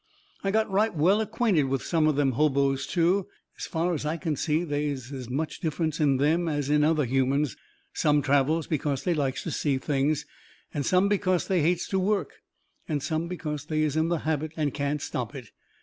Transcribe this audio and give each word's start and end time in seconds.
I 0.43 0.49
got 0.49 0.67
right 0.67 0.95
well 0.95 1.21
acquainted 1.21 1.65
with 1.65 1.83
some 1.83 2.07
of 2.07 2.15
them 2.15 2.31
hobos, 2.31 2.87
too. 2.87 3.27
As 3.59 3.67
fur 3.67 3.93
as 3.93 4.03
I 4.03 4.17
can 4.17 4.35
see, 4.35 4.63
they 4.63 4.87
is 4.87 5.11
as 5.11 5.29
much 5.29 5.59
difference 5.59 5.99
in 5.99 6.17
them 6.17 6.47
as 6.47 6.71
in 6.71 6.83
other 6.83 7.05
humans. 7.05 7.55
Some 7.93 8.23
travels 8.23 8.65
because 8.65 9.03
they 9.03 9.13
likes 9.13 9.43
to 9.43 9.51
see 9.51 9.77
things, 9.77 10.25
and 10.73 10.83
some 10.83 11.07
because 11.07 11.47
they 11.47 11.61
hates 11.61 11.87
to 11.89 11.99
work, 11.99 12.41
and 12.87 13.03
some 13.03 13.27
because 13.27 13.65
they 13.65 13.83
is 13.83 13.95
in 13.95 14.07
the 14.07 14.17
habit 14.21 14.53
and 14.57 14.73
can't 14.73 15.03
stop 15.03 15.35
it. 15.35 15.51